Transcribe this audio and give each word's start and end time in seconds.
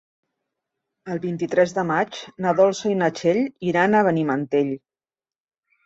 El 1.15 1.21
vint-i-tres 1.25 1.75
de 1.77 1.85
maig 1.91 2.19
na 2.47 2.55
Dolça 2.63 2.91
i 2.95 2.99
na 3.05 3.13
Txell 3.21 3.41
iran 3.73 3.95
a 3.95 4.05
Benimantell. 4.11 4.77